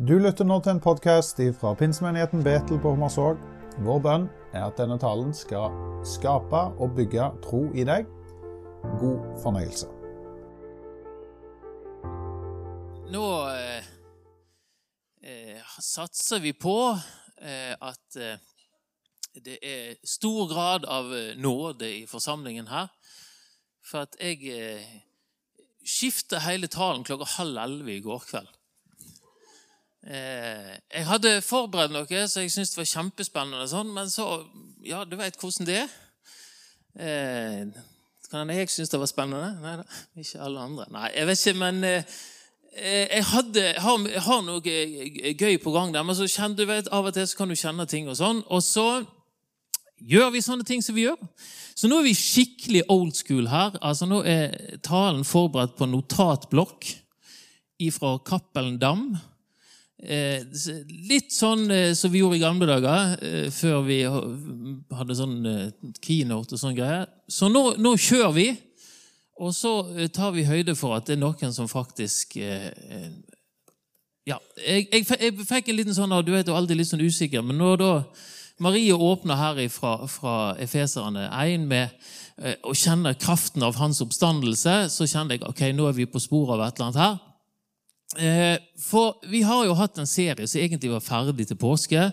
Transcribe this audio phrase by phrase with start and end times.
[0.00, 3.40] Du lytter nå til en podkast fra pinsemenigheten Betel på Hommersåk.
[3.84, 4.22] Vår bønn
[4.56, 5.74] er at denne talen skal
[6.08, 8.06] skape og bygge tro i deg.
[8.96, 9.90] God fornøyelse.
[13.12, 13.90] Nå eh,
[15.20, 18.40] eh, satser vi på eh, at eh,
[19.36, 22.88] det er stor grad av eh, nåde i forsamlingen her.
[23.84, 24.88] For at jeg eh,
[25.84, 28.56] skifta hele talen klokka halv elleve i går kveld.
[30.00, 34.46] Eh, jeg hadde forberedt noe så jeg syntes det var kjempespennende, sånn, men så
[34.80, 35.90] Ja, du veit hvordan det er.
[36.96, 37.66] Eh,
[38.30, 39.50] kan hende jeg syntes det var spennende?
[39.60, 39.84] Nei da,
[40.16, 40.86] ikke alle andre.
[40.94, 42.18] Nei, jeg vet ikke, men eh,
[42.80, 47.10] jeg, hadde, jeg, har, noe gøy på gang der, men så kjenner du vet, av
[47.10, 48.44] og til så kan du kjenne ting og sånn.
[48.48, 48.86] Og så
[50.00, 51.18] gjør vi sånne ting som vi gjør.
[51.76, 53.76] Så nå er vi skikkelig old school her.
[53.84, 56.88] Altså Nå er talen forberedt på notatblokk
[57.80, 59.10] ifra Cappelen Dam.
[60.00, 60.46] Eh,
[61.10, 65.34] litt sånn eh, som vi gjorde i gamle dager, eh, før vi hadde sånn
[66.00, 67.04] keynote og sånn greier.
[67.28, 68.46] Så nå, nå, kjører vi,
[69.40, 69.74] og så
[70.12, 72.36] tar vi høyde for at det er noen som faktisk
[74.28, 77.40] Ja, jeg, jeg, jeg fikk en liten sånn Du vet, er alltid litt sånn usikker,
[77.40, 77.92] men når da
[78.60, 85.08] Marie åpner her fra, fra Efeserne 1 med å kjenne kraften av hans oppstandelse, så
[85.08, 87.18] kjenner jeg ok, nå er vi på sporet av et eller annet her.
[88.18, 92.08] Eh, for vi har jo hatt en serie som egentlig var ferdig til påske.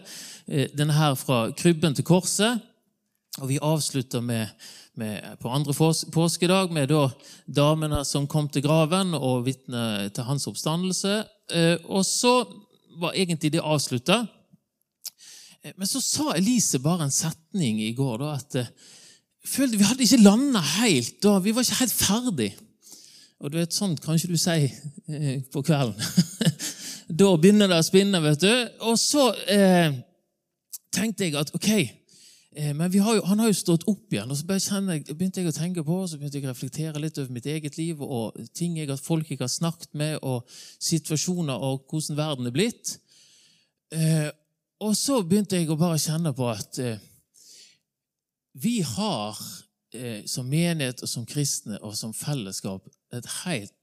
[0.45, 2.62] Eh, denne her fra krybben til korset.
[3.42, 4.54] Og vi avslutter med,
[4.98, 5.73] med, på andre
[6.14, 7.08] påskedag med da
[7.45, 11.23] damene som kom til graven og vitne til hans oppstandelse.
[11.50, 12.44] Eh, og så
[12.98, 14.23] var egentlig det avslutta.
[15.76, 18.72] Men så sa Elise bare en setning i går da, at
[19.45, 21.17] følte vi hadde ikke landa helt.
[21.23, 22.52] da, Vi var ikke helt ferdig.
[23.38, 25.99] Og du vet, sånt kan ikke du si eh, på kvelden.
[27.21, 28.53] da begynner det å spinne, vet du.
[28.89, 29.93] Og så eh,
[30.93, 34.33] tenkte jeg at ok, eh, men har jo, han har jo stått opp igjen.
[34.33, 37.37] Og så jeg, begynte jeg å tenke på, så begynte jeg å reflektere litt over
[37.37, 40.42] mitt eget liv og ting jeg, folk jeg har snakket med, og
[40.81, 42.97] situasjoner og hvordan verden er blitt.
[43.93, 44.30] Eh,
[44.81, 46.97] og så begynte jeg å bare kjenne på at eh,
[48.58, 49.37] vi har
[49.93, 52.86] eh, som menighet og som kristne og som fellesskap
[53.16, 53.73] et helt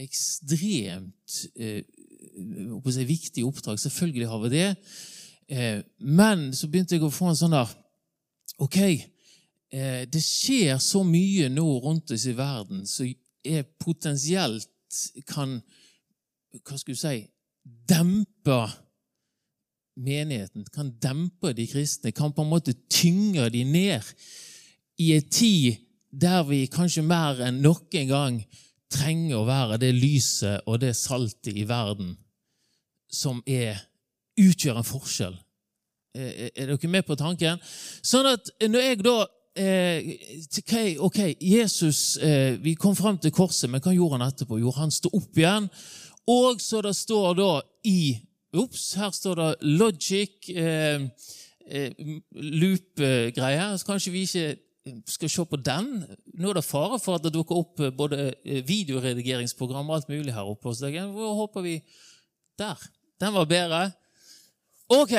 [0.00, 1.82] ekstremt eh,
[2.94, 3.80] si, viktig oppdrag.
[3.80, 4.68] Selvfølgelig har vi det.
[5.48, 7.76] Eh, men så begynte jeg å få en sånn der
[8.60, 13.08] Ok, eh, det skjer så mye nå rundt oss i verden som
[13.46, 14.68] er potensielt
[15.30, 15.60] kan
[16.66, 17.20] Hva skal du si
[17.88, 18.58] dempe
[20.00, 24.06] menigheten, kan dempe de kristne, kan på en måte tynge de ned
[24.98, 25.78] i en tid
[26.10, 28.40] der vi kanskje mer enn noen gang
[28.90, 32.16] trenger å være det lyset og det saltet i verden
[33.10, 33.78] som er,
[34.38, 35.36] utgjør en forskjell.
[36.14, 37.60] Er, er dere med på tanken?
[38.02, 39.18] Sånn at når jeg da
[39.54, 40.08] eh,
[40.98, 44.58] Ok, Jesus eh, Vi kom fram til korset, men hva gjorde han etterpå?
[44.58, 45.68] Jo, han sto opp igjen.
[46.30, 47.52] Og så det står da
[47.86, 48.02] i
[48.58, 51.06] Ops, her står det logic, eh,
[51.70, 51.92] eh,
[52.34, 53.76] loop-greier.
[53.78, 54.56] Så kanskje vi ikke
[55.08, 55.90] skal se på den.
[56.38, 60.10] Nå er det fare for at det dukker opp eh, både eh, videoredigeringsprogram og alt
[60.12, 60.98] mulig her oppe hos deg.
[61.14, 61.80] Hvor håper vi
[62.60, 62.76] Der.
[63.20, 63.92] Den var bedre.
[64.92, 65.12] Ok,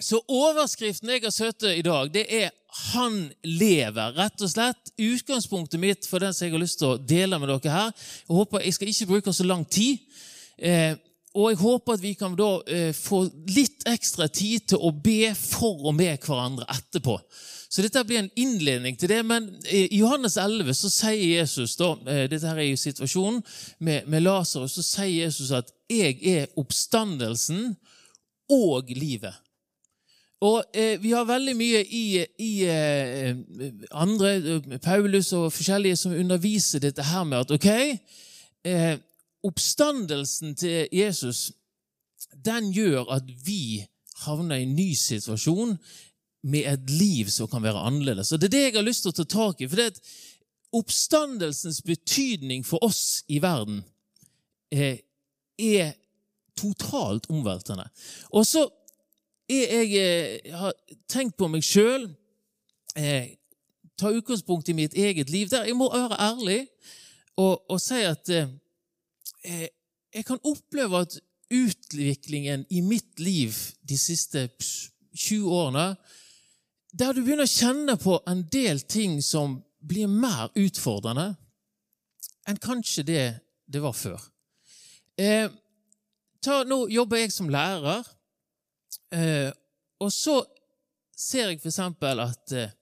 [0.00, 4.16] så overskriften jeg har søtt i dag, det er 'Han lever'.
[4.16, 4.90] Rett og slett.
[4.98, 7.92] Utgangspunktet mitt for den som jeg har lyst til å dele med dere her
[8.28, 9.98] Jeg håper jeg skal ikke bruke så lang tid.
[10.58, 10.96] Eh,
[11.34, 15.32] og jeg håper at vi kan da eh, få litt ekstra tid til å be
[15.34, 17.18] for og med hverandre etterpå.
[17.74, 19.18] Så dette blir en innledning til det.
[19.26, 23.40] Men i Johannes 11 så sier Jesus da, eh, dette her er jo situasjonen
[23.82, 27.74] med, med Lasarus, så sier Jesus at 'jeg er oppstandelsen
[28.48, 29.40] og livet'.
[30.44, 32.04] Og eh, Vi har veldig mye i,
[32.38, 33.34] i eh,
[33.90, 37.68] andre, eh, Paulus og forskjellige, som underviser dette her med at ok,
[38.64, 38.96] eh,
[39.44, 41.50] oppstandelsen til Jesus
[42.44, 43.84] den gjør at vi
[44.24, 45.76] havner i en ny situasjon
[46.44, 48.32] med et liv som kan være annerledes.
[48.32, 49.68] Og Det er det jeg har lyst til å ta tak i.
[49.68, 50.00] for det er
[50.74, 53.84] Oppstandelsens betydning for oss i verden
[54.72, 54.98] er,
[55.54, 55.92] er
[56.58, 57.84] totalt omveltende.
[58.34, 58.64] Og så
[59.48, 60.74] er jeg, eh, har
[61.08, 62.08] tenkt på meg sjøl,
[62.96, 63.36] eh,
[63.96, 66.66] ta utgangspunkt i mitt eget liv, der jeg må være ærlig
[67.36, 68.63] og, og si at eh, eh
[69.44, 71.18] jeg kan oppleve at
[71.52, 73.54] utviklingen i mitt liv
[73.84, 74.46] de siste
[75.14, 75.88] 20 årene
[76.94, 81.32] der du begynner å kjenne på en del ting som blir mer utfordrende
[82.48, 83.24] enn kanskje det
[83.66, 84.20] det var før.
[85.16, 85.48] Eh,
[86.44, 88.04] ta, nå jobber jeg som lærer,
[89.14, 89.48] eh,
[90.04, 90.36] og så
[91.16, 92.74] ser jeg eksempel at eh,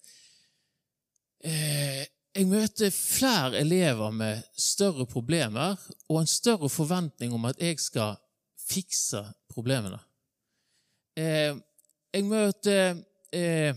[1.47, 5.77] eh, jeg møter flere elever med større problemer
[6.09, 8.17] og en større forventning om at jeg skal
[8.63, 9.21] fikse
[9.53, 9.99] problemene.
[11.19, 11.53] Eh,
[12.13, 13.03] jeg møter
[13.37, 13.77] eh,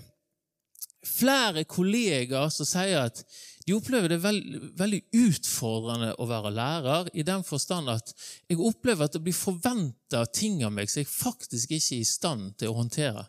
[1.06, 3.22] flere kollegaer som sier at
[3.66, 8.14] de opplever det veld, veldig utfordrende å være lærer, i den forstand at
[8.48, 12.08] jeg opplever at det blir forventa ting av meg som jeg faktisk ikke er i
[12.08, 13.26] stand til å håndtere.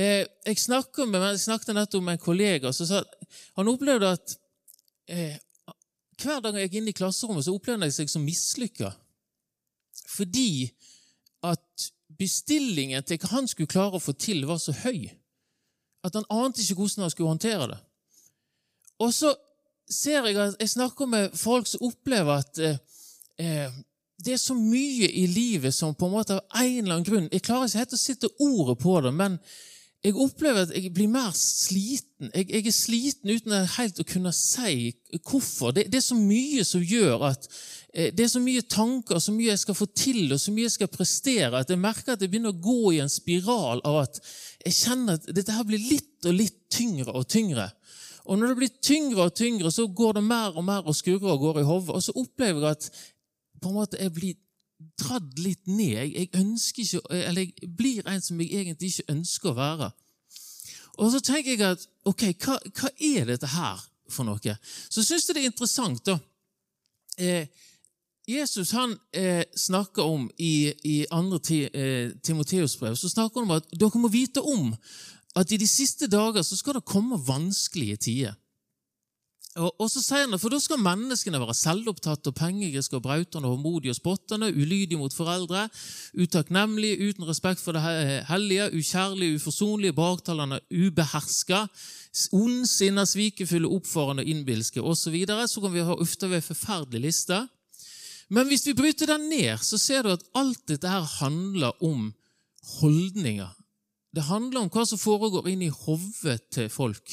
[0.00, 0.56] Eh, jeg,
[1.10, 4.34] med, jeg, snakket nettopp med en kollega som sa at han opplevde at
[5.12, 5.36] eh,
[6.20, 8.92] hver dag jeg gikk inn i klasserommet, så opplevde jeg seg som mislykka.
[10.14, 10.70] Fordi
[11.46, 15.08] at bestillingen til hva han skulle klare å få til, var så høy
[16.04, 17.78] at han ante ikke hvordan han skulle håndtere det.
[19.04, 19.34] Og så
[19.90, 22.78] ser jeg at jeg snakker med folk som opplever at eh,
[23.42, 23.80] eh,
[24.20, 27.28] det er så mye i livet som på en måte av en eller annen grunn
[27.32, 29.38] Jeg klarer ikke helt å sitte ordet på det, men
[30.00, 32.30] jeg opplever at jeg blir mer sliten.
[32.32, 35.74] Jeg, jeg er sliten uten helt å kunne si hvorfor.
[35.76, 37.48] Det, det, er så mye som gjør at
[37.92, 40.68] eh, Det er så mye tanker, så mye jeg skal få til, og så mye
[40.70, 44.00] jeg skal prestere, at jeg merker at jeg begynner å gå i en spiral av
[44.06, 44.22] at
[44.64, 47.68] jeg kjenner at dette her blir litt og litt tyngre og tyngre.
[48.24, 51.34] Og når det blir tyngre og tyngre, så går det mer og mer og skurrer
[51.34, 51.96] og går i hodet.
[51.96, 52.88] Og så opplever jeg at
[53.60, 54.36] på en måte jeg blir
[55.00, 55.94] dratt litt ned.
[55.96, 59.90] Jeg, jeg, ønsker ikke, eller jeg blir en som jeg egentlig ikke ønsker å være.
[61.00, 63.80] Og så tenker jeg at ok, hva, hva er dette her
[64.10, 64.56] for noe?
[64.90, 66.18] Så syns jeg det er interessant, da.
[67.20, 67.46] Eh,
[68.30, 73.48] Jesus han eh, snakker om i, i andre ti, eh, Timoteus brev så snakker han
[73.48, 74.70] om at dere må vite om
[75.38, 78.36] at i de siste dager så skal det komme vanskelige tider.
[79.58, 83.50] Og, og så sier han, For da skal menneskene være selvopptatte og pengegriske og brautende,
[83.50, 85.64] håndmodige og spottende, ulydige mot foreldre,
[86.14, 87.82] utakknemlige, uten respekt for det
[88.28, 91.64] hellige, ukjærlige, uforsonlige, baktalende, ubeherska,
[92.32, 95.02] ondsinna, svikefulle, oppfarende, innbilske osv.
[95.02, 95.48] Så, videre.
[95.48, 97.42] så kan vi ha ofte ved forferdelig liste.
[98.30, 102.12] Men hvis vi bryter den ned, så ser du at alt dette her handler om
[102.78, 103.50] holdninger
[104.10, 107.12] det handler om hva som foregår inn i hodet til folk.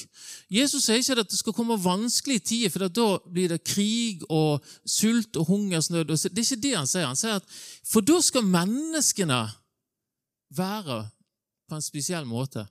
[0.49, 4.65] Jesus sier ikke at det skal komme vanskelige tider, for da blir det krig og
[4.81, 6.07] sult og hungersnød.
[6.09, 7.05] Det er ikke det han sier.
[7.05, 9.43] Han sier at for da skal menneskene
[10.57, 11.03] være
[11.69, 12.65] på en spesiell måte.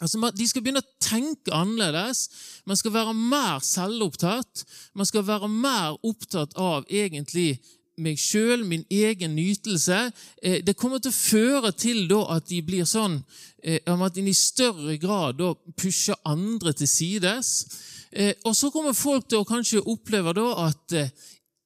[0.00, 2.26] Altså, De skal begynne å tenke annerledes.
[2.66, 4.64] Man skal være mer selvopptatt.
[4.96, 7.60] Man skal være mer opptatt av egentlig
[8.02, 10.10] meg sjøl, min egen nytelse.
[10.42, 13.20] Eh, det kommer til å føre til at de blir sånn
[13.62, 15.40] eh, at de i større grad
[15.76, 17.66] pusher andre til sides.
[18.12, 20.96] Eh, og så kommer folk til å kanskje oppleve at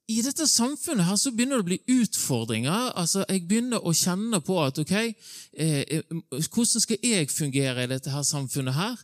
[0.05, 2.93] i dette samfunnet her så begynner det å bli utfordringer.
[2.93, 4.93] Altså, Jeg begynner å kjenne på at ok,
[5.57, 8.99] hvordan skal jeg fungere i dette her samfunnet her?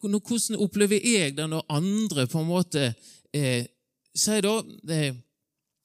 [0.00, 2.94] hvordan opplever jeg det når andre på en måte
[3.34, 3.66] eh,
[4.14, 4.62] Si da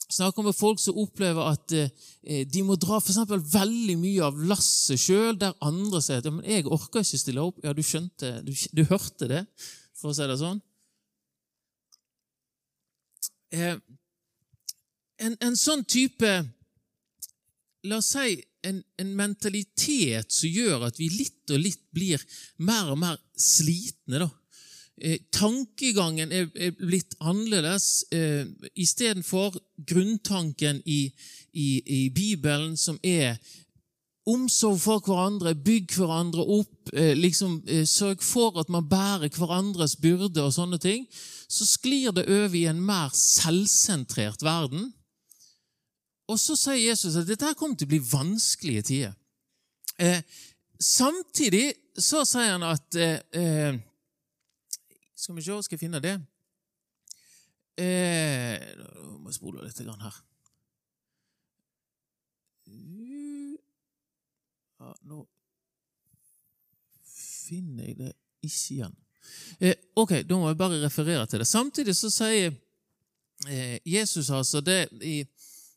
[0.09, 4.39] snakker med folk som opplever at eh, de må dra for eksempel, veldig mye av
[4.49, 7.61] lasset sjøl, der andre sier at ja, men 'jeg orker ikke stille opp'.
[7.63, 9.45] Ja, du skjønte, du, du hørte det,
[9.93, 10.61] for å si det sånn.
[13.53, 13.77] Eh,
[15.19, 16.29] en, en, sånn type
[17.89, 18.35] La oss si
[18.67, 22.21] en, en, mentalitet som gjør at vi litt og litt blir
[22.59, 24.19] mer og mer slitne.
[24.19, 24.27] da.
[25.01, 28.05] Eh, tankegangen er, blitt annerledes.
[28.11, 29.55] Eh, Istedenfor
[29.87, 31.13] grunntanken i,
[31.53, 33.37] i, i, Bibelen, som er
[34.29, 40.43] omsorg for hverandre, bygg hverandre opp, eh, liksom sørg for at man bærer hverandres byrde
[40.43, 41.07] og sånne ting,
[41.49, 44.91] så sklir det over i en mer selvsentrert verden.
[46.29, 49.15] Og så sier Jesus at dette kommer til å bli vanskelige tider.
[49.97, 50.21] Eh,
[50.79, 53.79] samtidig så sier han at eh,
[55.19, 56.15] skal vi se, skal jeg finne det?
[57.79, 58.59] Eh,
[59.19, 60.21] må jeg spole litt her.
[64.79, 65.25] Ja, nå
[67.49, 68.13] finner jeg det
[68.45, 68.95] ikke igjen.
[69.59, 71.47] Eh, ok, da må jeg bare referere til det.
[71.49, 72.53] Samtidig så sier
[73.47, 75.19] eh, Jesus altså det i,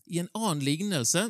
[0.06, 1.26] i en annen lignelse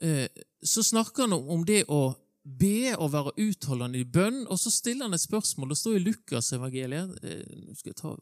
[0.00, 0.28] eh,
[0.62, 2.14] Så snakker han om det å
[2.44, 4.44] be og være utholdende i bønn.
[4.52, 5.72] Og så stiller han et spørsmål.
[5.72, 8.14] Det står i Lukasevangeliet eh, skal jeg ta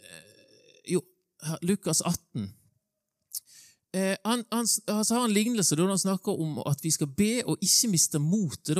[0.00, 1.02] eh, Jo,
[1.62, 2.52] Lukas 18.
[3.96, 7.40] Han, han, han, altså, har en lignelse da han snakker om at vi skal be
[7.46, 8.76] og ikke miste motet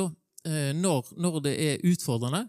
[0.77, 2.43] når, når, det er utfordrende.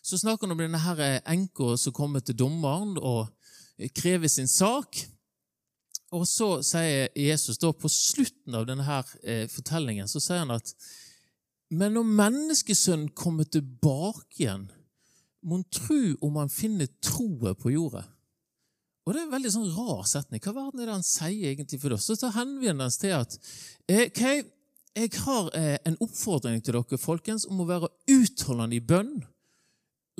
[0.00, 3.28] Så snakker han om denne enka som kommer til dommeren og
[3.92, 4.96] krever sin sak.
[6.10, 10.56] Og så sier Jesus da på slutten av denne her eh, fortellingen så sier han
[10.56, 10.74] at
[11.70, 14.64] men når menneskesønnen kommer tilbake igjen,
[15.46, 18.02] mon tru om han finner troet på jorda?
[19.06, 20.42] Og Det er en veldig sånn rar setning.
[20.42, 22.08] Hva verden er det han sier egentlig for oss?
[22.10, 23.38] Så tar henvender han til at
[23.86, 24.42] eh, okay,
[24.98, 29.14] jeg har eh, en oppfordring til dere folkens, om å være utholdende i bønn.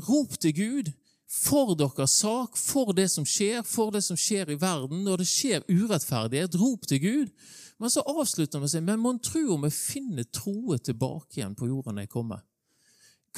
[0.07, 0.93] Rop til Gud
[1.31, 5.05] for deres sak, for det som skjer, for det som skjer i verden.
[5.07, 7.33] Når det skjer urettferdighet, rop til Gud.
[7.81, 11.55] Men så avslutter han med å men mon tro om jeg finner troe tilbake igjen
[11.57, 12.43] på jorda når jeg kommer.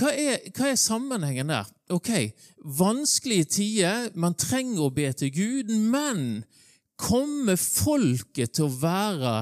[0.00, 1.68] Hva er, hva er, sammenhengen der?
[1.92, 2.11] Ok,
[2.64, 6.46] Vanskelige tider, man trenger å be til Gud, men
[6.96, 9.34] kommer folket til å være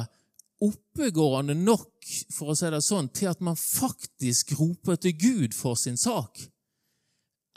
[0.67, 5.79] oppegående nok for å si det sånn, til at man faktisk roper til Gud for
[5.79, 6.43] sin sak?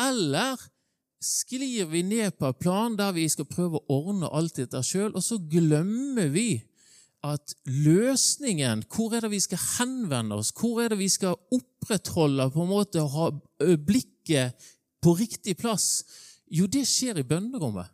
[0.04, 0.62] Eller
[1.24, 5.14] sklir vi ned på en plan der vi skal prøve å ordne alt dette sjøl,
[5.16, 6.62] og så glemmer vi
[7.24, 12.50] at løsningen, hvor er det vi skal henvende oss, hvor er det vi skal opprettholde
[12.52, 13.30] på en måte å ha
[13.80, 14.60] blikket
[15.04, 16.04] på riktig plass,
[16.54, 17.90] jo, det skjer i bønnerommet.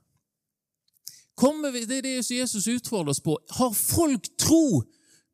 [1.40, 3.38] Vi, det er det Jesus utfordrer oss på.
[3.56, 4.82] Har folk tro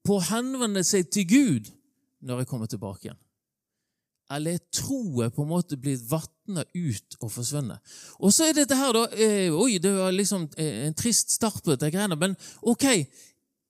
[0.05, 1.71] på å henvende seg til Gud
[2.21, 3.21] når jeg kommer tilbake igjen?
[4.34, 7.96] Eller er troen på en måte blitt vatna ut og forsvunnet?
[8.17, 11.62] Og så er dette her, da eh, Oi, det var liksom eh, en trist start
[11.62, 12.34] på dette greiene, men
[12.65, 12.88] ok,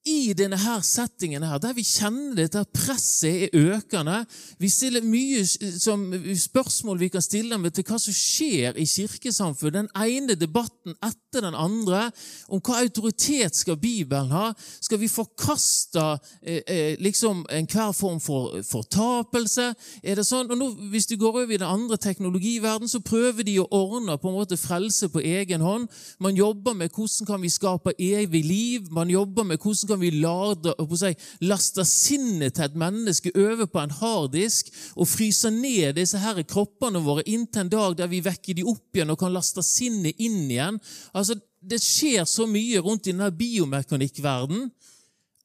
[0.06, 4.20] i denne her settingen her, der vi kjenner dette presset er økende
[4.60, 6.04] Vi stiller mye som
[6.38, 9.74] spørsmål vi kan stille med til hva som skjer i kirkesamfunnet.
[9.76, 12.06] Den ene debatten etter den andre
[12.48, 14.52] om hva autoritet skal Bibelen ha.
[14.80, 16.04] Skal vi forkaste
[16.42, 19.72] eh, eh, liksom enhver form for fortapelse?
[20.02, 20.50] Er det sånn?
[20.50, 24.18] Og nå, Hvis du går over i den andre teknologiverdenen, så prøver de å ordne
[24.18, 25.90] på en måte frelse på egen hånd.
[26.22, 28.90] Man jobber med hvordan kan vi skape evig liv.
[28.92, 33.66] Man jobber med hvordan kan kan vi lade, si, laste sinnet til et menneske over
[33.66, 38.20] på en harddisk og fryse ned disse her kroppene våre inntil en dag der vi
[38.24, 40.80] vekker de opp igjen og kan laste sinnet inn igjen.
[41.14, 44.68] Altså, Det skjer så mye rundt i denne biomekanikkverdenen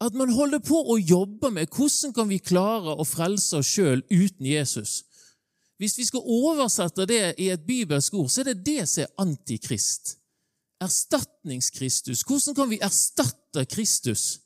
[0.01, 4.03] at man holder på å jobbe med hvordan kan vi klare å frelse oss sjøl
[4.12, 5.03] uten Jesus.
[5.81, 9.13] Hvis vi skal oversette det i et bibelsk ord, så er det det som er
[9.24, 10.21] antikrist.
[10.81, 12.23] Erstatningskristus.
[12.27, 14.39] Hvordan kan vi erstatte Kristus?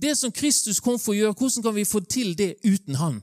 [0.00, 3.20] Det som Kristus kom for å gjøre, hvordan kan vi få til det uten Han?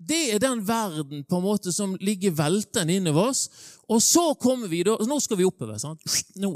[0.00, 3.42] Det er den verden på en måte som ligger veltende innover oss.
[3.88, 5.76] Og så kommer vi da, Nå skal vi oppover.
[5.78, 6.00] sant?
[6.40, 6.54] Nå.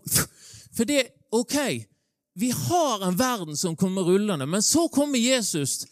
[0.76, 1.56] For det Ok,
[2.38, 5.84] vi har en verden som kommer rullende, men så kommer Jesus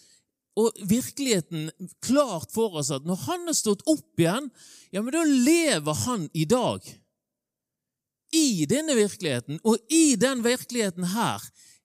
[0.57, 1.71] og virkeligheten
[2.05, 4.47] klart for oss at når han har stått opp igjen,
[4.93, 6.87] ja, men da lever han i dag.
[8.33, 11.43] I denne virkeligheten, og i den virkeligheten her,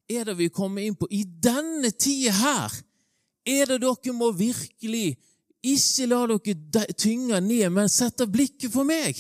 [0.10, 1.08] er det vi kommer inn på.
[1.12, 2.75] I denne tida her
[3.48, 5.18] er det dere må virkelig
[5.68, 9.20] ikke la dere tynge ned, men sette blikket på meg.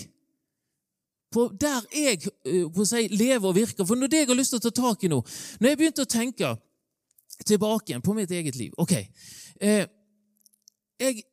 [1.33, 3.83] På der jeg på å si, lever og virker.
[3.83, 5.17] For når det jeg har lyst til å ta tak i nå
[5.59, 6.53] Når jeg begynte å tenke
[7.43, 8.93] tilbake igjen på mitt eget liv Ok,
[9.59, 9.85] eh,
[10.97, 11.25] Jeg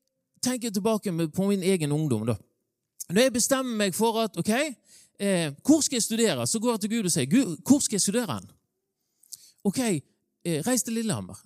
[0.42, 2.26] tenker tilbake på min egen ungdom.
[2.26, 2.34] da.
[3.08, 4.50] Når jeg bestemmer meg for at ok,
[5.18, 7.96] eh, hvor skal jeg studere, så går jeg til Gud og sier Gud, hvor skal
[7.98, 8.46] jeg studere Han?
[9.64, 11.40] OK, eh, reis til Lillehammer.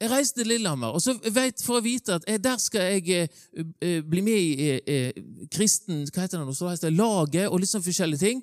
[0.00, 3.26] Jeg reiste til Lillehammer, og så vet, for å vite at eh, der skal jeg
[3.28, 5.18] eh, bli med i eh,
[5.52, 8.40] kristen hva heter det nå, laget og litt sånn forskjellige ting.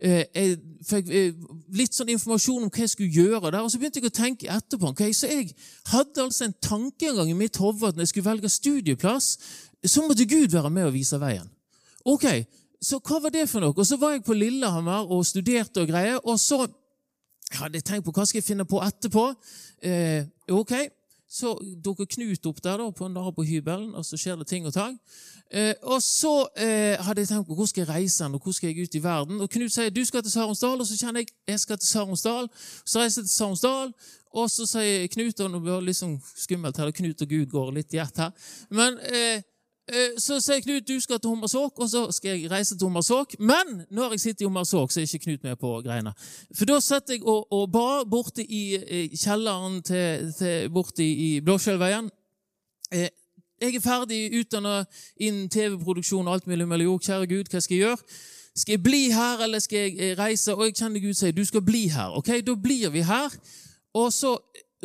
[0.00, 0.54] Jeg
[0.88, 1.10] fikk
[1.76, 4.48] litt sånn informasjon om hva jeg skulle gjøre der, og så begynte jeg å tenke
[4.48, 4.94] etterpå.
[4.94, 5.50] Okay, så jeg
[5.92, 9.34] hadde altså en tankegang i mitt hode at når jeg skulle velge studieplass,
[9.84, 11.52] så måtte Gud være med og vise veien.
[12.08, 12.24] Ok,
[12.80, 13.76] Så hva var det for noe?
[13.76, 16.64] Og Så var jeg på Lillehammer og studerte og greier, og så
[17.58, 19.26] hadde jeg tenkt på hva skal jeg finne på etterpå.
[19.82, 20.72] Eh, ok,
[21.30, 21.52] Så
[21.84, 24.96] dukker Knut opp der da, på nabohybelen, og så skjer det ting og tang.
[25.50, 28.72] Eh, og så eh, hadde jeg tenkt på hvor skal jeg reise og hvor skal
[28.72, 29.38] jeg ut i verden.
[29.40, 32.50] Og Knut sier du skal til Saronsdal, og så kjenner jeg jeg skal til Saronsdal.
[32.82, 33.94] Så reiser jeg til Saronsdal,
[34.32, 37.72] og så sier Knut og nå blir det liksom skummelt her, Knut og Gud går
[37.78, 38.34] litt i ett her.
[38.70, 39.42] Men Eh,
[40.20, 43.34] så sier Knut du skal til Hommersåk, og så skal jeg reise til Hommersåk.
[43.38, 46.12] Men når jeg sitter i Hommersåk, så er ikke Knut med på greiene.
[46.54, 48.62] For da sitter jeg og, og ba borte i,
[49.14, 52.10] kjelleren til, til, borte i Blåskjellveien.
[52.92, 53.08] Eh,
[53.60, 54.84] jeg er ferdig utdanna
[55.20, 58.20] innen TV-produksjon og alt mulig mellom kjære Gud, hva skal jeg gjøre?
[58.56, 60.54] Skal jeg bli her, eller skal jeg eh, reise?
[60.54, 62.16] Og jeg kjenner Gud sier du skal bli her.
[62.16, 63.36] Ok, Da blir vi her.
[63.94, 64.36] Og så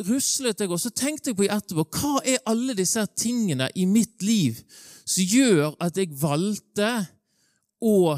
[0.04, 4.24] ruslet jeg, og så tenkte jeg på etterpå hva er alle disse tingene i mitt
[4.24, 4.60] liv
[5.06, 6.90] som gjør at jeg valgte
[7.80, 8.16] å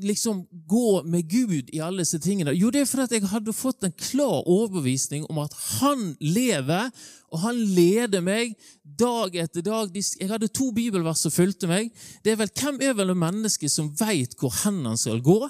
[0.00, 2.54] liksom gå med Gud i alle disse tingene?
[2.56, 6.88] Jo, det er fordi jeg hadde fått en klar overbevisning om at han lever,
[7.30, 9.92] og han leder meg dag etter dag.
[9.92, 11.90] Jeg hadde to bibelvers som fulgte meg.
[12.24, 15.42] Det er vel, Hvem er vel et menneske som veit hvor hen han skal gå?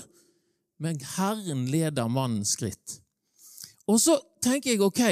[0.80, 2.98] Men Herren leder mannens skritt.
[3.90, 5.02] Og så tenker jeg ok,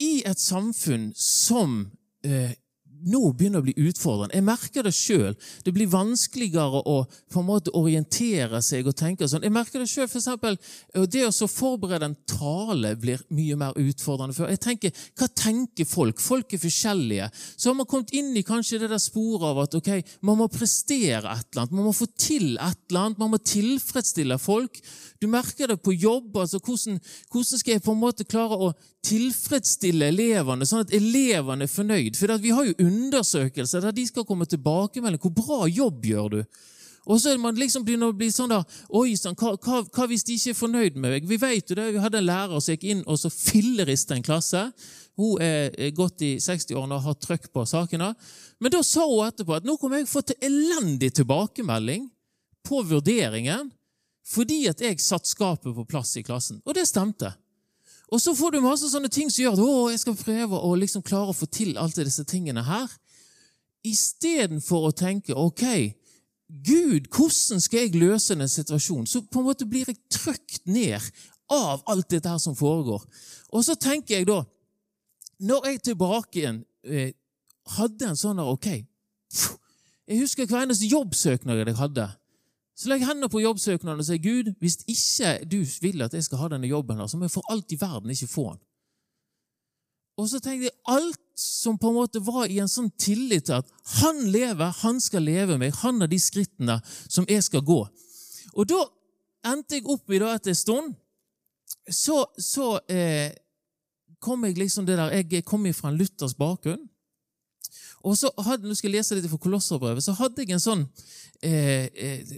[0.00, 1.78] i et samfunn som
[2.24, 2.52] eh,
[3.04, 4.34] nå begynner å bli utfordrende.
[4.36, 5.34] Jeg merker det sjøl.
[5.64, 6.96] Det blir vanskeligere å
[7.32, 9.44] på en måte orientere seg og tenke sånn.
[9.46, 10.28] Jeg merker det sjøl, f.eks.
[11.12, 14.36] Det å forberede en tale blir mye mer utfordrende.
[14.36, 16.20] For jeg tenker, Hva tenker folk?
[16.22, 17.28] Folk er forskjellige.
[17.56, 19.90] Så har man kommet inn i kanskje det der sporet av at ok,
[20.26, 21.76] man må prestere et eller annet.
[21.76, 23.20] Man må få til et eller annet.
[23.22, 24.80] Man må tilfredsstille folk.
[25.20, 26.36] Du merker det på jobb.
[26.36, 27.00] altså hvordan,
[27.30, 28.72] hvordan skal jeg på en måte klare å
[29.06, 32.18] tilfredsstille elevene, sånn at elevene er fornøyd?
[32.18, 35.20] For vi har jo undersøkelser der de skal komme tilbakemelding.
[35.20, 36.42] hvor bra jobb gjør du?
[37.06, 38.64] Og så er man liksom begynner å bli sånn da,
[38.98, 41.28] Oi sann, hva, hva, hvis de ikke er fornøyd med meg?
[41.28, 44.26] Vi vet jo det, vi hadde en lærer som gikk inn og så filleriste en
[44.26, 44.64] klasse.
[45.16, 48.10] Hun er gått i 60-årene og har trøkk på sakene.
[48.58, 52.10] Men da sa hun etterpå at nå kommer jeg få til elendig tilbakemelding
[52.66, 53.70] på vurderingen
[54.26, 56.58] fordi at jeg satte skapet på plass i klassen.
[56.66, 57.30] Og det stemte.
[58.12, 60.74] Og så får du masse sånne ting som gjør at å, jeg skal prøve å
[60.78, 62.90] liksom klare å få til alt disse tingene her.
[63.86, 65.64] Istedenfor å tenke ok,
[66.46, 69.08] Gud, hvordan skal jeg løse denne situasjonen?
[69.10, 71.02] Så på en måte blir jeg trykt ned
[71.50, 73.02] av alt dette her som foregår.
[73.50, 74.44] Og så tenker jeg da
[75.38, 77.10] Når jeg tilbake igjen eh,
[77.76, 78.68] hadde en sånn der Ok,
[80.06, 82.06] jeg husker hver eneste jobbsøknad jeg hadde.
[82.76, 86.42] Så legg hendene på jobbsøknaden og si Gud, hvis ikke du vil at jeg skal
[86.42, 88.60] ha denne jobben, her, så må jeg for alt i verden ikke få den.
[90.16, 93.58] Og så tenkte jeg alt som på en måte var i en sånn tillit til
[93.58, 97.80] at han lever, han skal leve meg, han har de skrittene som jeg skal gå.
[98.56, 98.80] Og da
[99.52, 100.94] endte jeg opp i da etter en stund.
[101.92, 103.32] Så, så eh,
[104.22, 106.86] kom jeg liksom det der Jeg kom fra en luthersk bakgrunn.
[108.06, 110.04] Og så hadde, Nå skal jeg lese litt fra Kolosserbrevet.
[110.04, 110.84] Så hadde jeg en sånn
[111.42, 112.36] eh, eh,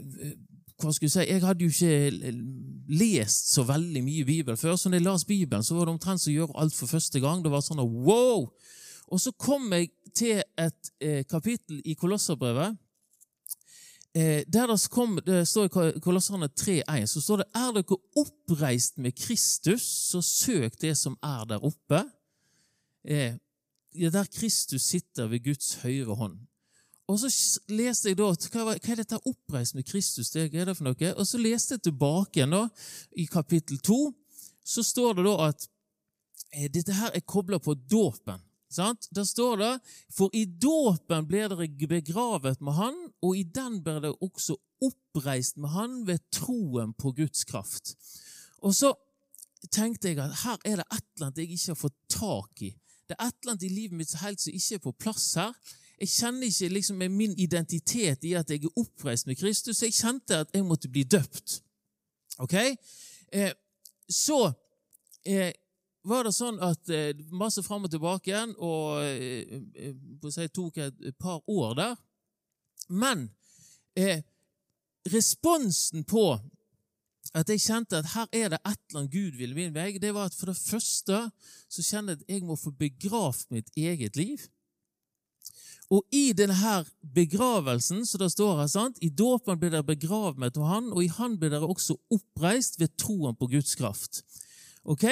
[0.78, 2.32] hva skulle Jeg si, jeg hadde jo ikke
[3.00, 6.22] lest så veldig mye Bibel før, så når jeg las Bibelen, så var det omtrent
[6.22, 7.42] som å gjøre alt for første gang.
[7.42, 8.46] Det var sånn wow!
[9.08, 12.76] Og så kom jeg til et eh, kapittel i Kolosserbrevet
[14.14, 18.98] eh, der det, kom, det står i Kolosserne 3,1 så står det Er dere oppreist
[19.02, 22.04] med Kristus, så søk det som er der oppe.
[23.04, 23.34] Eh,
[23.98, 26.38] der Kristus sitter ved Guds høyre hånd.
[27.08, 27.30] Og så
[27.72, 30.30] leste jeg da, hva, er dette oppreist med Kristus?
[30.34, 31.12] det er det for noe?
[31.16, 32.66] Og så leste jeg tilbake igjen da,
[33.16, 33.96] i kapittel 2.
[34.68, 35.64] Så står det da at
[36.52, 38.44] eh, dette her er kobla på dåpen.
[38.68, 39.08] Sant?
[39.16, 39.70] Der står det
[40.12, 45.56] For i dåpen ble dere begravet med Han, og i den ble dere også oppreist
[45.56, 47.96] med Han ved troen på Guds kraft.
[48.60, 48.92] Og så
[49.72, 52.74] tenkte jeg at her er det et eller annet jeg ikke har fått tak i.
[53.08, 55.54] Det er et eller annet i livet mitt helt som ikke er på plass her.
[55.98, 59.82] Jeg kjenner ikke liksom min identitet i at jeg er oppreist med Kristus.
[59.82, 61.62] Jeg kjente at jeg måtte bli døpt.
[62.38, 62.54] Ok?
[63.32, 63.52] Eh,
[64.08, 64.52] så
[65.26, 65.50] eh,
[66.06, 70.78] var det sånn at eh, masse fram og tilbake igjen, og eh, eh si, tok
[70.78, 71.96] et par år der.
[72.88, 73.26] Men
[73.98, 74.22] eh,
[75.12, 76.38] responsen på
[77.36, 80.14] at jeg kjente at her er det et eller annet Gud vil min vei, det
[80.16, 81.18] var at for det første
[81.68, 84.46] så kjente jeg at jeg må få begravd mitt eget liv.
[85.88, 90.56] Og i denne begravelsen, så det står her, sant, i dåpen blir dere begravd med
[90.60, 94.22] Han, og i Han blir dere også oppreist ved troen på Guds kraft.
[94.84, 95.04] Ok?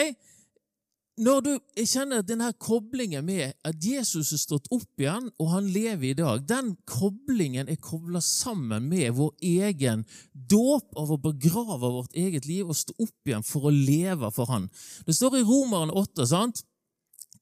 [1.16, 6.10] Når du kjenner denne koblingen med at Jesus er stått opp igjen, og han lever
[6.10, 12.12] i dag, den koblingen er kobla sammen med vår egen dåp av å begrave vårt
[12.12, 14.68] eget liv og stå opp igjen for å leve for han.
[15.08, 16.28] Det står i Romeren 8.
[16.28, 16.60] sant?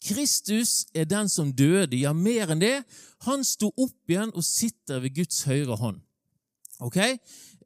[0.05, 2.77] Kristus er den som døde, ja, mer enn det.
[3.27, 5.99] Han sto opp igjen og sitter ved Guds høyre hånd.
[6.85, 7.01] Ok?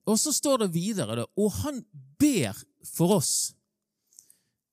[0.08, 1.82] Og så står det videre, og han
[2.16, 3.52] ber for oss.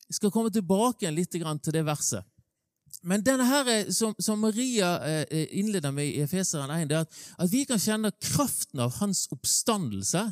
[0.10, 2.24] Jeg skal komme tilbake litt til det verset.
[3.04, 7.52] Men denne her, som, Maria eh, innleder med i Efeseren 1, det er at, at
[7.52, 10.24] vi kan kjenne kraften av hans oppstandelse.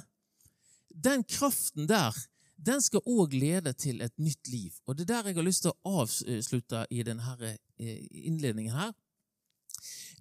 [0.94, 2.16] Den kraften der
[2.64, 4.72] den skal òg lede til et nytt liv.
[4.88, 8.74] Og Det er der jeg har lyst til å avslutte i denne eh, innledningen.
[8.74, 8.94] her.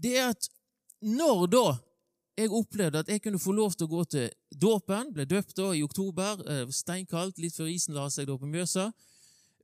[0.03, 0.49] Det er at
[1.03, 1.67] når da
[2.37, 5.73] jeg opplevde at jeg kunne få lov til å gå til dåpen, ble døpt da
[5.75, 8.91] i oktober, eh, steinkaldt, litt før isen la seg da på Mjøsa,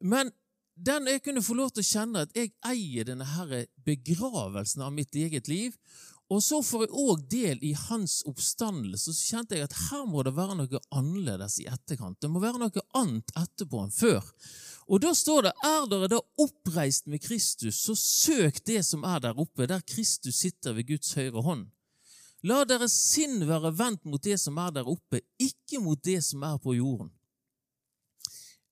[0.00, 0.30] men
[0.78, 4.92] den jeg kunne få lov til å kjenne at jeg eier denne her begravelsen av
[4.94, 5.74] mitt eget liv,
[6.28, 9.14] Og så får jeg òg del i hans oppstandelse.
[9.16, 12.18] Så kjente jeg at her må det være noe annerledes i etterkant.
[12.20, 14.26] Det må være noe annet etterpå enn før.
[14.88, 19.24] Og da står det er dere da oppreist med Kristus, så søk det som er
[19.24, 21.66] der oppe, der Kristus sitter ved Guds høyre hånd.
[22.46, 26.44] La deres sinn være vendt mot det som er der oppe, ikke mot det som
[26.46, 27.10] er på jorden.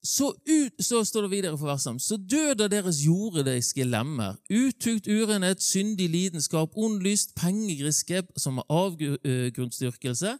[0.06, 5.62] Så, ut, så står det videre for versene, så døder deres jordiske lemmer, utukt, urenhet,
[5.64, 10.36] syndig lidenskap, ond lyst, pengegriskhet, som er avgrunnsdyrkelse,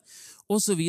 [0.47, 0.83] osv.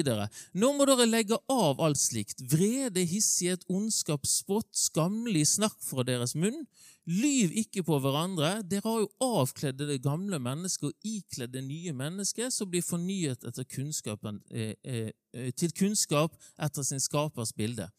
[0.54, 6.36] Nå må dere legge av alt slikt, vrede, hissighet, ondskap, spott, skamlig snakk fra deres
[6.38, 6.68] munn.
[7.08, 8.60] Lyv ikke på hverandre.
[8.68, 13.48] Dere har jo avkledd det gamle mennesket og ikledd det nye mennesket, som blir fornyet
[13.74, 17.90] kunnskapen, eh, eh, til kunnskap etter sin skapers bilde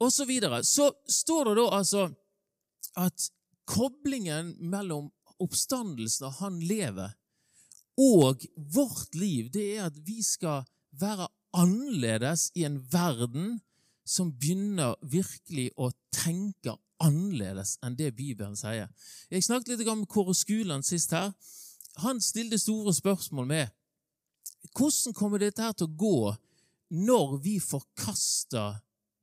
[0.00, 0.62] og så videre.
[0.64, 2.08] Så står det da altså
[2.98, 3.30] at
[3.68, 7.14] koblingen mellom oppstandelsen av Han lever
[7.98, 10.62] og vårt liv, det er at vi skal
[10.98, 11.26] være
[11.58, 13.56] annerledes i en verden
[14.06, 18.88] som begynner virkelig å tenke annerledes enn det Bibelen sier.
[19.30, 21.32] Jeg snakket litt med Kåre Skuland sist her.
[22.04, 23.74] Han stilte store spørsmål med
[24.78, 26.18] hvordan kommer dette her til å gå
[26.94, 28.78] når vi forkaster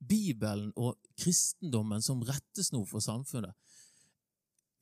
[0.08, 3.54] Bibelen og kristendommen som rettesnor for samfunnet.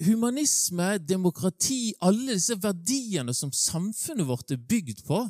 [0.04, 5.22] Humanisme, demokrati, alle disse verdiene som samfunnet vårt er bygd på,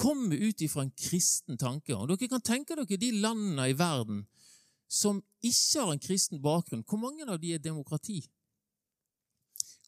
[0.00, 1.94] kommer ut ifra en kristen tanke.
[1.94, 4.24] Og Dere kan tenke dere de landene i verden
[4.90, 6.86] som ikke har en kristen bakgrunn.
[6.88, 8.22] Hvor mange av de er demokrati?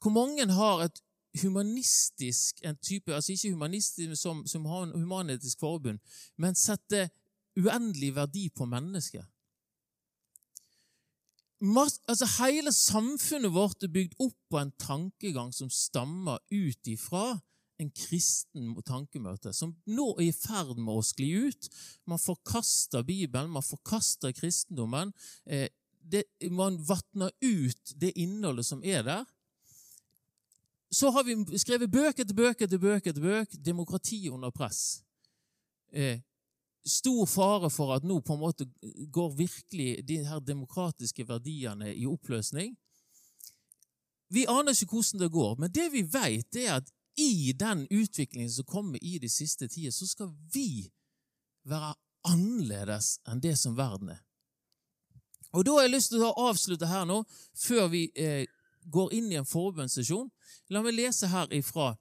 [0.03, 1.03] Hvor mange har et
[1.41, 5.99] humanistisk en type, altså Ikke humanistisk som, som har en humanetisk forbund,
[6.37, 7.09] men setter
[7.59, 9.27] uendelig verdi på mennesket.
[11.62, 17.38] Altså, hele samfunnet vårt er bygd opp på en tankegang som stammer ut ifra
[17.83, 21.69] en kristen tankemøte, som nå er i ferd med å skli ut.
[22.11, 25.15] Man forkaster Bibelen, man forkaster kristendommen.
[25.47, 25.69] Eh,
[26.03, 29.25] det, man vatner ut det innholdet som er der.
[30.93, 33.55] Så har vi skrevet bøk etter bøk etter bøk etter bøk.
[33.65, 35.01] Demokrati under press.
[36.85, 38.66] Stor fare for at nå på en måte
[39.14, 42.75] går virkelig de her demokratiske verdiene i oppløsning.
[44.33, 46.90] Vi aner ikke hvordan det går, men det vi vet, er at
[47.21, 50.88] i den utviklingen som kommer i de siste tider, så skal vi
[51.68, 54.23] være annerledes enn det som verden er.
[55.53, 58.47] Og Da har jeg lyst til å avslutte her nå, før vi eh,
[58.90, 60.31] går inn i en forbønnssesjon.
[60.73, 61.92] La meg lese her ifra,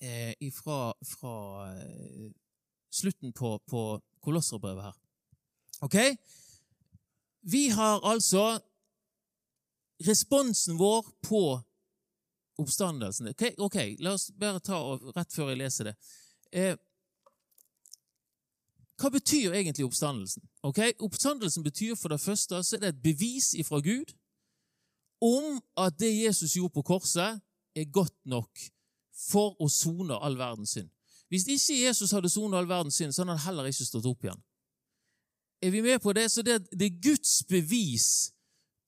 [0.00, 1.36] eh, ifra fra,
[1.72, 2.28] eh,
[2.94, 3.82] slutten på, på
[4.24, 4.96] Kolosserbrevet her.
[5.84, 5.96] Ok?
[7.42, 8.58] Vi har altså
[10.06, 11.42] responsen vår på
[12.58, 13.28] oppstandelsen.
[13.34, 14.78] Ok, okay la oss bare ta
[15.16, 15.94] rett før jeg leser det.
[16.54, 16.76] Eh,
[19.00, 20.44] hva betyr egentlig oppstandelsen?
[20.62, 24.14] Ok, Oppstandelsen betyr for det første så er det et bevis ifra Gud
[25.24, 27.40] om at det Jesus gjorde på korset,
[27.74, 28.60] er godt nok
[29.30, 30.90] for å sone all verdens synd.
[31.32, 34.24] Hvis ikke Jesus hadde sonet all verdens synd, så hadde han heller ikke stått opp
[34.24, 34.42] igjen.
[35.64, 36.28] Er vi med på det?
[36.30, 38.08] Så det, det er Guds bevis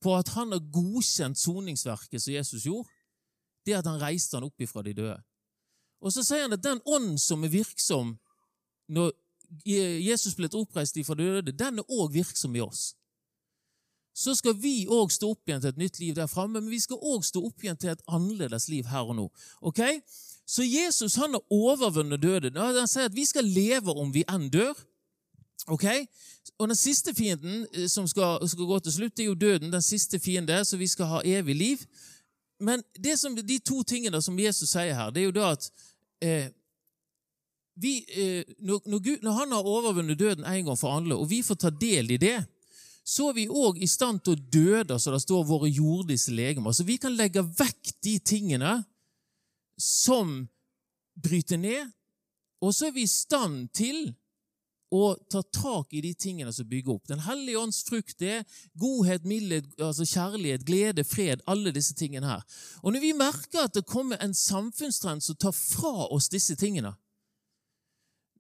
[0.05, 2.90] på at han har godkjent soningsverket som Jesus gjorde,
[3.66, 5.16] det er at han reiste han opp ifra de døde.
[6.05, 8.14] Og så sier han at den ånd som er virksom
[8.92, 9.14] når
[9.64, 12.92] Jesus ble oppreist ifra de døde, den er òg virksom i oss.
[14.16, 16.81] Så skal vi òg stå opp igjen til et nytt liv der framme, men vi
[16.81, 19.26] skal òg stå opp igjen til et annerledes liv her og nå.
[19.61, 19.83] Ok?
[20.48, 22.57] Så Jesus han har overvunnet døden.
[22.57, 24.72] Han sier at vi skal leve om vi enn dør.
[25.68, 25.85] Ok?
[26.59, 29.72] Og Den siste fienden eh, som skal, skal, gå til slutt, det er jo døden.
[29.72, 31.85] Den siste fiende, så vi skal ha evig liv.
[32.61, 32.83] Men
[33.16, 35.70] som, de to tingene som Jesus sier her, det er jo da at
[36.24, 36.48] eh,
[37.76, 41.42] vi, eh, når, Gud, når, Han har overvunnet døden en gang for alle, og vi
[41.42, 42.38] får ta del i det,
[43.07, 46.75] så er vi òg i stand til å døde, så det står, våre jordiske legemer.
[46.75, 48.81] Så vi kan legge vekk de tingene
[49.79, 50.40] som
[51.14, 51.92] bryter ned,
[52.64, 54.09] og så er vi i stand til
[54.95, 57.07] å ta tak i de tingene som bygger opp.
[57.11, 58.45] Den hellige ånds frukt er
[58.79, 62.45] godhet, mildhet, altså kjærlighet, glede, fred, alle disse tingene her.
[62.83, 66.95] Og når vi merker at det kommer en samfunnstrend som tar fra oss disse tingene,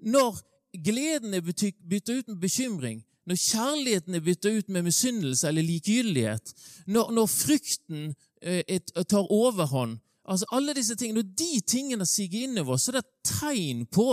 [0.06, 0.38] når
[0.86, 6.52] gleden er bytta ut med bekymring, når kjærligheten er bytta ut med misunnelse eller likegyldighet,
[6.86, 8.10] når, når frykten
[8.42, 13.04] eh, tar overhånd, Altså alle disse tingene, Når de tingene siger innover så er det
[13.04, 14.10] et tegn på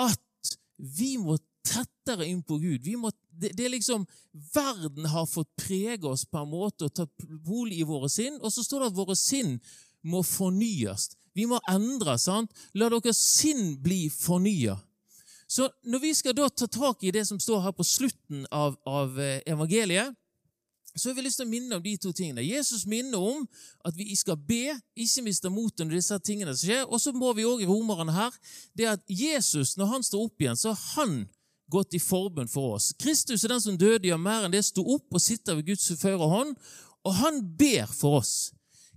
[0.00, 0.54] at
[0.98, 2.86] vi må tettere inn på Gud.
[2.98, 4.06] Må, det, det, er liksom
[4.54, 8.50] Verden har fått prege oss på en måte og tatt bolig i våre sinn, og
[8.52, 9.54] så står det at våre sinn
[10.02, 11.12] må fornyes.
[11.38, 12.18] Vi må endre.
[12.18, 12.50] sant?
[12.74, 14.74] La deres sinn bli fornya.
[15.48, 18.76] Så når vi skal da ta tak i det som står her på slutten av,
[18.88, 20.14] av eh, evangeliet,
[20.94, 22.44] så har vi lyst til å minne om de to tingene.
[22.46, 23.42] Jesus minner om
[23.86, 26.84] at vi skal be, ikke miste motet når disse tingene skjer.
[26.86, 28.36] Og så må vi òg i romerne her
[28.78, 31.24] det at Jesus, når han står opp igjen, så har han
[31.70, 32.92] gått i forbund for oss.
[33.00, 35.90] Kristus er den som døde, gjør mer enn det, sto opp og sitter ved Guds
[36.04, 36.54] høyre hånd,
[37.04, 38.53] og han ber for oss.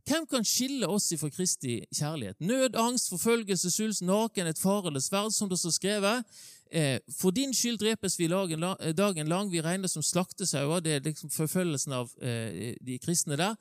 [0.07, 2.39] Hvem kan skille oss ifra Kristi kjærlighet?
[2.39, 6.37] Nød, angst, forfølgelse, sult, nakenhet, fare eller sverd, som det står skrevet.
[6.71, 10.79] Eh, for din skyld drepes vi dagen lang, vi regnes som slaktesauer.
[10.79, 13.55] Det er liksom forfølgelsen av eh, de kristne der.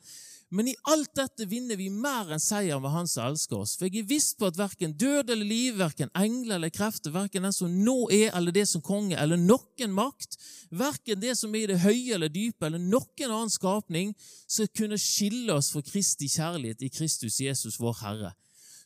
[0.49, 3.73] Men i alt dette vinner vi mer enn seier med Han som elsker oss.
[3.75, 7.43] For jeg er visst på at verken død eller liv, verken engler eller krefter, verken
[7.43, 10.39] den som nå er, eller det som konge, eller noen makt,
[10.71, 14.15] verken det som er i det høye eller dype, eller noen annen skapning,
[14.47, 18.35] skal kunne skille oss for Kristi kjærlighet i Kristus Jesus, vår Herre.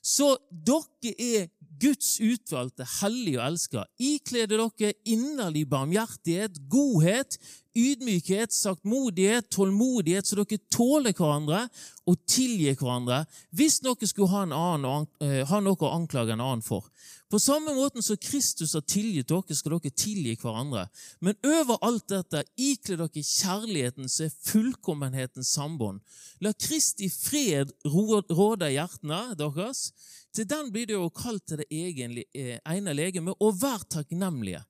[0.01, 1.49] Så dere er
[1.81, 3.83] Guds utvalgte, hellige og elska.
[4.01, 7.37] Ikle dere inderlig barmhjertighet, godhet,
[7.77, 11.63] ydmykhet, saktmodighet, tålmodighet, så dere tåler hverandre
[12.05, 13.23] og tilgir hverandre
[13.55, 16.89] hvis dere skulle ha, annen, uh, ha noe å anklage en annen for.
[17.31, 20.87] På samme måten som Kristus har tilgitt dere, skal dere tilgi hverandre.
[21.23, 26.01] Men over alt dette ikle dere kjærligheten som er fullkommenhetens sambånd.
[26.43, 29.93] La Kristi fred råde hjertene deres.
[30.35, 34.65] Til den blir det jo kalt til det eh, ene legemet, og vær takknemlige.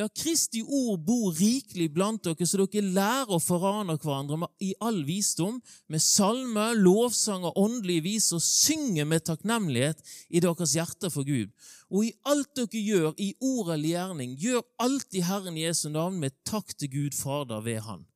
[0.00, 5.02] La Kristi ord bo rikelig blant dere, så dere lærer å forane hverandre i all
[5.04, 5.58] visdom,
[5.92, 10.00] med salmer, lovsang og åndelige vis, og synge med takknemlighet
[10.32, 11.52] i deres hjerter for Gud.
[11.92, 16.38] Og i alt dere gjør, i ord eller gjerning, gjør alltid Herren Jesu navn med
[16.48, 18.06] takk til Gud Fader ved Han.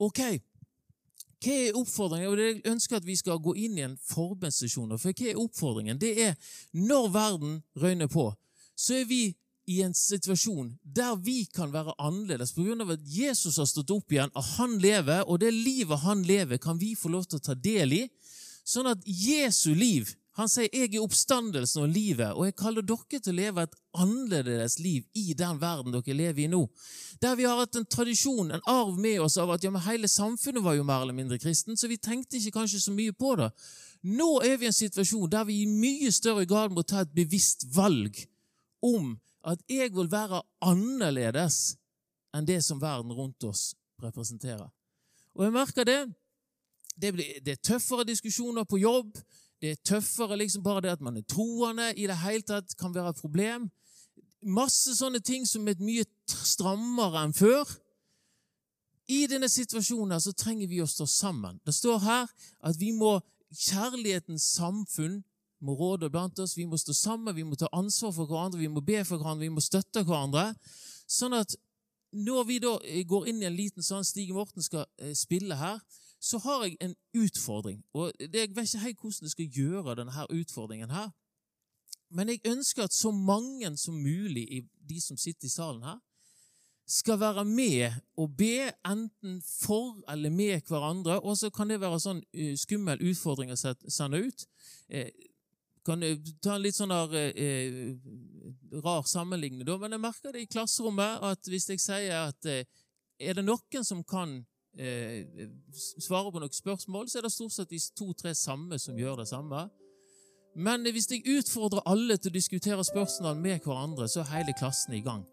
[0.00, 0.22] Ok,
[1.38, 2.40] hva er oppfordringen?
[2.40, 4.96] Jeg ønsker at vi skal gå inn i en forbønnssesjon.
[4.98, 6.00] For hva er oppfordringen?
[6.00, 8.30] Det er når verden røyner på,
[8.78, 9.22] så er vi
[9.68, 12.76] i en situasjon der vi kan være annerledes pga.
[12.92, 16.80] at Jesus har stått opp igjen, og han lever, og det livet han lever, kan
[16.80, 18.08] vi få lov til å ta del i.
[18.64, 23.18] Sånn at Jesu liv Han sier 'Jeg er oppstandelsen og livet', og jeg kaller dere
[23.18, 26.68] til å leve et annerledes liv i den verden dere lever i nå.
[27.20, 30.62] Der vi har hatt en tradisjon, en arv med oss av at ja, hele samfunnet
[30.62, 33.50] var jo mer eller mindre kristen, så vi tenkte ikke kanskje så mye på det.
[34.04, 37.14] Nå er vi i en situasjon der vi i mye større grad må ta et
[37.14, 38.14] bevisst valg
[38.80, 41.76] om at jeg vil være annerledes
[42.34, 43.72] enn det som verden rundt oss
[44.02, 44.68] representerer.
[45.34, 46.00] Og jeg merker det.
[46.98, 49.18] Det, blir, det er tøffere diskusjoner på jobb.
[49.62, 52.94] Det er tøffere liksom bare det at man er troende i det hele tatt kan
[52.94, 53.68] være et problem.
[54.42, 57.70] Masse sånne ting som er mye strammere enn før.
[59.08, 61.58] I denne situasjonen så trenger vi å stå sammen.
[61.64, 62.26] Det står her
[62.60, 63.16] at vi må
[63.54, 65.22] kjærlighetens samfunn
[65.60, 68.70] må råde blant oss, vi må stå sammen, vi må ta ansvar for hverandre, vi
[68.70, 70.52] må be for hverandre, vi må støtte hverandre.
[71.08, 71.56] Sånn at
[72.14, 72.74] når vi da
[73.06, 75.80] går inn i en liten sånn Stig Morten skal eh, spille her,
[76.20, 77.82] så har jeg en utfordring.
[77.94, 81.10] Og Jeg vet ikke helt hvordan jeg skal gjøre denne utfordringen her.
[82.10, 85.98] Men jeg ønsker at så mange som mulig i de som sitter i salen her,
[86.88, 91.20] skal være med og be, enten for eller med hverandre.
[91.20, 94.46] Og så kan det være sånn uh, skummel utfordring å sende ut.
[95.88, 97.96] Eh, kan ta en litt sånn der, eh,
[98.84, 102.64] rar sammenligning, men jeg merker det i klasserommet at hvis jeg sier at eh,
[103.18, 104.44] er det noen som kan
[104.76, 105.24] eh,
[105.72, 109.28] svare på noen spørsmål, så er det stort sett de to-tre samme som gjør det
[109.28, 109.70] samme.
[110.54, 114.94] Men hvis jeg utfordrer alle til å diskutere spørsmål med hverandre, så er hele klassen
[114.94, 115.24] i gang.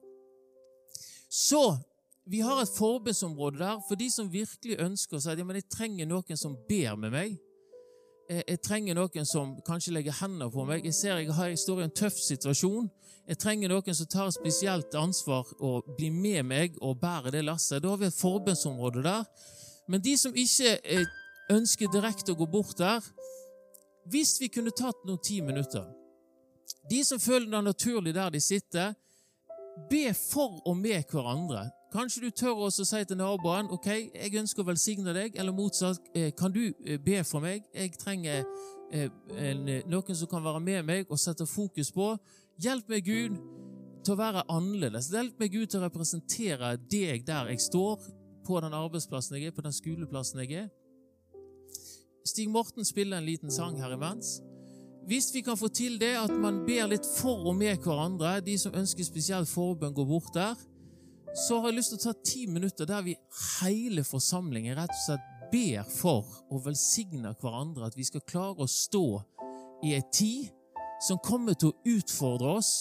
[1.29, 1.77] Så
[2.25, 5.69] vi har et forbudsområde der for de som virkelig ønsker å si at ja, jeg
[5.69, 7.35] trenger noen som ber med meg
[8.29, 10.85] jeg trenger noen som kanskje legger hendene på meg.
[10.85, 12.88] Jeg ser jeg, har, jeg står i en tøff situasjon.
[13.29, 17.83] Jeg trenger noen som tar spesielt ansvar og blir med meg og bærer det lasset.
[17.83, 19.25] Da har vi et forbundsområde der.
[19.88, 21.05] Men de som ikke eh,
[21.53, 23.05] ønsker direkte å gå bort der
[24.09, 25.85] Hvis vi kunne tatt noen ti minutter
[26.89, 28.95] De som føler det naturlig der de sitter,
[29.89, 31.67] be for og med hverandre.
[31.95, 35.55] Kanskje du tør også å si til naboen ok, jeg ønsker å velsigne deg, eller
[35.55, 37.63] motsatt, eh, kan du eh, be for meg?
[37.71, 38.41] Jeg trenger
[38.91, 39.08] eh,
[39.88, 42.10] noen som kan være med meg og sette fokus på.
[42.60, 43.38] Hjelp meg, Gud,
[44.03, 45.08] til å være annerledes.
[45.13, 48.03] Hjelp meg, Gud, til å representere deg der jeg står,
[48.45, 50.69] på den arbeidsplassen jeg er, på den skoleplassen jeg er.
[52.27, 54.41] Stig Morten spiller en liten sang her imens.
[55.08, 58.60] Hvis vi kan få til det, at man ber litt for og med hverandre, de
[58.60, 60.60] som ønsker spesielt forbønn, går bort der,
[61.35, 63.15] så har jeg lyst til å ta ti minutter der vi
[63.59, 68.71] hele forsamlingen rett og slett ber for og velsigner hverandre, at vi skal klare å
[68.71, 69.05] stå
[69.85, 70.51] i ei tid
[71.03, 72.73] som kommer til å utfordre oss,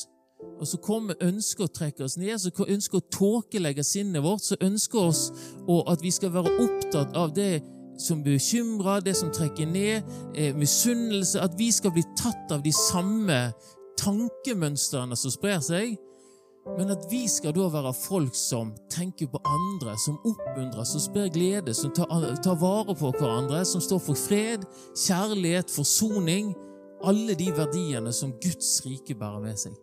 [0.45, 4.63] og som kommer ønsker å trekke oss ned, som ønsker å tåkelegge sinnet vårt, som
[4.63, 5.29] ønsker oss
[5.67, 7.63] og at vi skal være opptatt av det
[8.01, 10.03] som bekymrer, det som trekker ned,
[10.35, 13.53] eh, misunnelse, at vi skal bli tatt av de samme
[13.99, 15.99] tankemønstrene som sprer seg,
[16.79, 21.29] men at vi skal da være folk som tenker på andre, som oppmuntrer, som sprer
[21.35, 22.09] glede, som tar,
[22.43, 24.65] tar vare på hverandre, som står for fred,
[24.97, 26.55] kjærlighet, forsoning,
[27.05, 29.77] alle de verdiene som Guds rike bærer med seg.